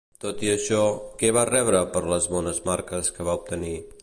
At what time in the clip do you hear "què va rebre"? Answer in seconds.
1.19-1.83